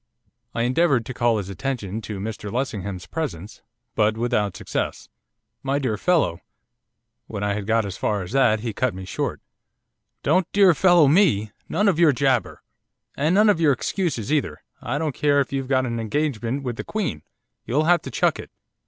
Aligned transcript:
I 0.55 0.63
endeavoured 0.63 1.05
to 1.05 1.13
call 1.13 1.37
his 1.37 1.47
attention 1.47 2.01
to 2.01 2.19
Mr 2.19 2.51
Lessingham's 2.51 3.05
presence, 3.05 3.61
but 3.93 4.17
without 4.17 4.57
success. 4.57 5.09
'My 5.61 5.77
dear 5.77 5.95
fellow' 5.95 6.41
When 7.27 7.43
I 7.43 7.53
had 7.53 7.67
got 7.67 7.85
as 7.85 7.97
far 7.97 8.23
as 8.23 8.31
that 8.31 8.61
he 8.61 8.73
cut 8.73 8.95
me 8.95 9.05
short. 9.05 9.41
'Don't 10.23 10.51
"dear 10.53 10.73
fellow" 10.73 11.07
me! 11.07 11.51
None 11.69 11.87
of 11.87 11.99
your 11.99 12.13
jabber! 12.13 12.63
And 13.15 13.35
none 13.35 13.47
of 13.47 13.61
your 13.61 13.73
excuses 13.73 14.33
either! 14.33 14.63
I 14.81 14.97
don't 14.97 15.13
care 15.13 15.39
if 15.39 15.53
you've 15.53 15.67
got 15.67 15.85
an 15.85 15.99
engagement 15.99 16.63
with 16.63 16.77
the 16.77 16.83
Queen, 16.83 17.21
you'll 17.67 17.83
have 17.83 18.01
to 18.01 18.09
chuck 18.09 18.39
it. 18.39 18.49